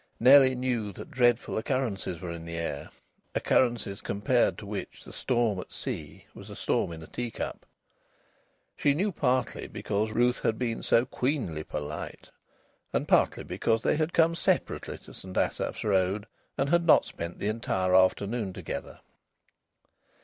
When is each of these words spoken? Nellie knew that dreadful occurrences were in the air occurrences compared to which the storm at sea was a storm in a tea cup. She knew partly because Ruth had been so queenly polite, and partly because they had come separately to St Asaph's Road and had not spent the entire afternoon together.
Nellie 0.19 0.55
knew 0.55 0.91
that 0.93 1.11
dreadful 1.11 1.59
occurrences 1.59 2.19
were 2.21 2.31
in 2.31 2.43
the 2.43 2.57
air 2.57 2.89
occurrences 3.35 4.01
compared 4.01 4.57
to 4.57 4.65
which 4.65 5.03
the 5.05 5.13
storm 5.13 5.59
at 5.59 5.71
sea 5.71 6.25
was 6.33 6.49
a 6.49 6.55
storm 6.55 6.91
in 6.91 7.03
a 7.03 7.05
tea 7.05 7.29
cup. 7.29 7.67
She 8.75 8.95
knew 8.95 9.11
partly 9.11 9.67
because 9.67 10.09
Ruth 10.09 10.39
had 10.39 10.57
been 10.57 10.81
so 10.81 11.05
queenly 11.05 11.63
polite, 11.63 12.31
and 12.91 13.07
partly 13.07 13.43
because 13.43 13.83
they 13.83 13.97
had 13.97 14.11
come 14.11 14.33
separately 14.33 14.97
to 14.97 15.13
St 15.13 15.37
Asaph's 15.37 15.83
Road 15.83 16.25
and 16.57 16.69
had 16.69 16.87
not 16.87 17.05
spent 17.05 17.37
the 17.37 17.49
entire 17.49 17.93
afternoon 17.95 18.53
together. 18.53 19.01